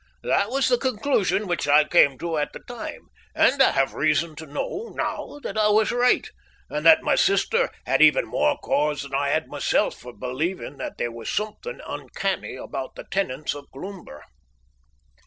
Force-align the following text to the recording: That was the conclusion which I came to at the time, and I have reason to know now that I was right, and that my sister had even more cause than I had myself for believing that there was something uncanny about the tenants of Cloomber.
That 0.23 0.49
was 0.49 0.67
the 0.67 0.79
conclusion 0.79 1.45
which 1.45 1.67
I 1.67 1.83
came 1.83 2.17
to 2.17 2.39
at 2.39 2.53
the 2.53 2.61
time, 2.61 3.01
and 3.35 3.61
I 3.61 3.69
have 3.69 3.93
reason 3.93 4.35
to 4.37 4.47
know 4.47 4.87
now 4.95 5.37
that 5.43 5.59
I 5.59 5.67
was 5.67 5.91
right, 5.91 6.27
and 6.71 6.83
that 6.87 7.03
my 7.03 7.13
sister 7.13 7.69
had 7.85 8.01
even 8.01 8.25
more 8.25 8.57
cause 8.57 9.03
than 9.03 9.13
I 9.13 9.29
had 9.29 9.47
myself 9.47 9.93
for 9.93 10.11
believing 10.11 10.77
that 10.77 10.97
there 10.97 11.11
was 11.11 11.29
something 11.29 11.79
uncanny 11.85 12.55
about 12.55 12.95
the 12.95 13.03
tenants 13.11 13.53
of 13.53 13.69
Cloomber. 13.71 14.23